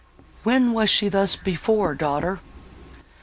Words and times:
When 0.41 0.73
was 0.73 0.89
she 0.89 1.09
thus 1.09 1.35
before, 1.35 1.93
daughter?" 1.93 2.39